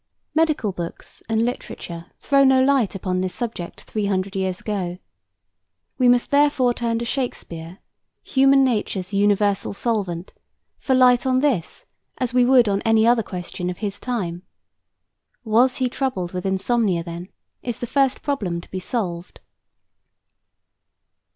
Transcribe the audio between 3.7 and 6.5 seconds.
three hundred years ago. We must